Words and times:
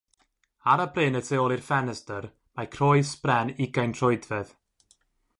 Ar 0.71 0.81
y 0.85 0.85
bryn 0.93 1.17
y 1.17 1.19
tu 1.27 1.35
ôl 1.41 1.53
i'r 1.55 1.63
ffenestr 1.67 2.25
mae 2.59 2.69
croes 2.75 3.11
bren 3.27 3.53
ugain 3.67 3.93
troedfedd. 3.99 4.55